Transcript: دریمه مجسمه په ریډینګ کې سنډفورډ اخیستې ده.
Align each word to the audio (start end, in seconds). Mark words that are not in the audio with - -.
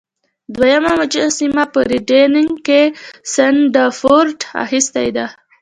دریمه 0.55 0.91
مجسمه 0.99 1.63
په 1.73 1.79
ریډینګ 1.91 2.51
کې 2.67 2.81
سنډفورډ 3.33 4.39
اخیستې 4.63 5.07
ده. 5.15 5.25